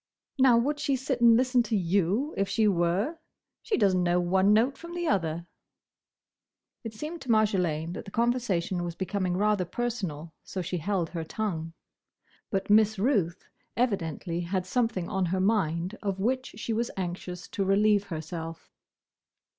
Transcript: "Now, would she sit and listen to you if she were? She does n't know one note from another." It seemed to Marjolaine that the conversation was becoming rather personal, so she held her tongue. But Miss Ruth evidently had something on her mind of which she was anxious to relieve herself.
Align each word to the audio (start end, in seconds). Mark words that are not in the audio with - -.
"Now, 0.39 0.57
would 0.57 0.79
she 0.79 0.95
sit 0.95 1.21
and 1.21 1.37
listen 1.37 1.61
to 1.61 1.77
you 1.77 2.33
if 2.35 2.49
she 2.49 2.67
were? 2.67 3.19
She 3.61 3.77
does 3.77 3.93
n't 3.93 4.01
know 4.01 4.19
one 4.19 4.51
note 4.51 4.75
from 4.75 4.97
another." 4.97 5.45
It 6.83 6.95
seemed 6.95 7.21
to 7.21 7.29
Marjolaine 7.29 7.93
that 7.93 8.05
the 8.05 8.09
conversation 8.09 8.83
was 8.83 8.95
becoming 8.95 9.37
rather 9.37 9.63
personal, 9.63 10.33
so 10.43 10.59
she 10.63 10.79
held 10.79 11.11
her 11.11 11.23
tongue. 11.23 11.73
But 12.49 12.67
Miss 12.67 12.97
Ruth 12.97 13.47
evidently 13.77 14.39
had 14.41 14.65
something 14.65 15.07
on 15.07 15.25
her 15.27 15.39
mind 15.39 15.95
of 16.01 16.19
which 16.19 16.55
she 16.57 16.73
was 16.73 16.89
anxious 16.97 17.47
to 17.49 17.63
relieve 17.63 18.05
herself. 18.05 18.71